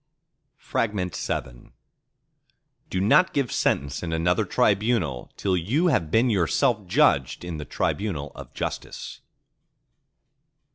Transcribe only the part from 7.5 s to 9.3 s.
the tribunal of Justice.